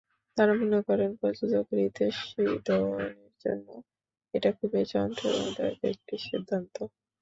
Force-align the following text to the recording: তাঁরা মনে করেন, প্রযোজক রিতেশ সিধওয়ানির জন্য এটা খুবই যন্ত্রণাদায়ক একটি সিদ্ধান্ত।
তাঁরা 0.37 0.53
মনে 0.61 0.79
করেন, 0.87 1.09
প্রযোজক 1.19 1.65
রিতেশ 1.77 2.15
সিধওয়ানির 2.29 3.33
জন্য 3.43 3.67
এটা 4.33 4.49
খুবই 4.57 4.83
যন্ত্রণাদায়ক 4.93 5.79
একটি 5.91 6.15
সিদ্ধান্ত। 6.27 6.75